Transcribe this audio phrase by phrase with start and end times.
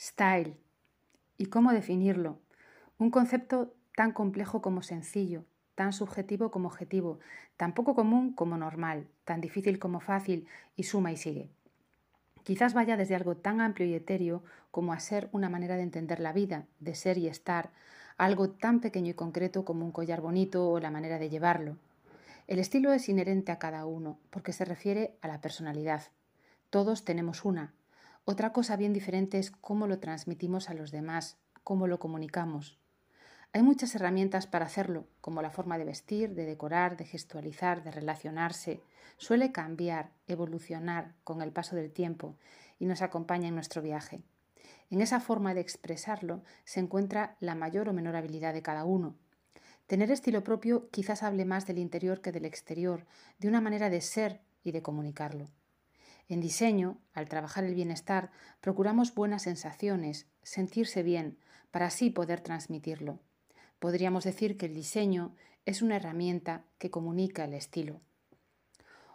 [0.00, 0.56] Style.
[1.38, 2.38] ¿Y cómo definirlo?
[2.98, 7.18] Un concepto tan complejo como sencillo, tan subjetivo como objetivo,
[7.56, 10.46] tan poco común como normal, tan difícil como fácil
[10.76, 11.50] y suma y sigue.
[12.44, 16.20] Quizás vaya desde algo tan amplio y etéreo como a ser una manera de entender
[16.20, 17.70] la vida, de ser y estar,
[18.16, 21.76] algo tan pequeño y concreto como un collar bonito o la manera de llevarlo.
[22.46, 26.04] El estilo es inherente a cada uno porque se refiere a la personalidad.
[26.70, 27.74] Todos tenemos una.
[28.30, 32.78] Otra cosa bien diferente es cómo lo transmitimos a los demás, cómo lo comunicamos.
[33.54, 37.90] Hay muchas herramientas para hacerlo, como la forma de vestir, de decorar, de gestualizar, de
[37.90, 38.82] relacionarse.
[39.16, 42.36] Suele cambiar, evolucionar con el paso del tiempo
[42.78, 44.20] y nos acompaña en nuestro viaje.
[44.90, 49.14] En esa forma de expresarlo se encuentra la mayor o menor habilidad de cada uno.
[49.86, 53.06] Tener estilo propio quizás hable más del interior que del exterior,
[53.38, 55.48] de una manera de ser y de comunicarlo.
[56.28, 61.38] En diseño, al trabajar el bienestar, procuramos buenas sensaciones, sentirse bien,
[61.70, 63.18] para así poder transmitirlo.
[63.78, 65.34] Podríamos decir que el diseño
[65.64, 68.00] es una herramienta que comunica el estilo.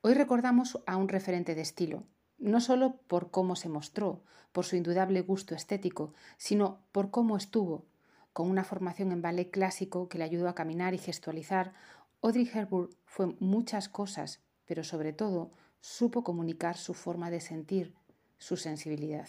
[0.00, 2.04] Hoy recordamos a un referente de estilo,
[2.38, 7.84] no solo por cómo se mostró, por su indudable gusto estético, sino por cómo estuvo.
[8.32, 11.72] Con una formación en ballet clásico que le ayudó a caminar y gestualizar,
[12.20, 15.50] Audrey Hepburn fue muchas cosas, pero sobre todo
[15.86, 17.94] supo comunicar su forma de sentir,
[18.38, 19.28] su sensibilidad.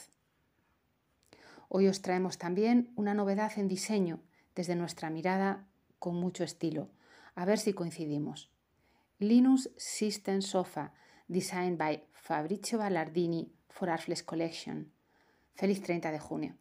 [1.69, 4.23] Hoy os traemos también una novedad en diseño
[4.55, 5.67] desde nuestra mirada
[5.99, 6.89] con mucho estilo.
[7.35, 8.49] A ver si coincidimos.
[9.19, 10.93] Linux System Sofa,
[11.27, 14.91] designed by Fabrizio Ballardini for Arfles Collection.
[15.53, 16.55] Feliz 30 de junio.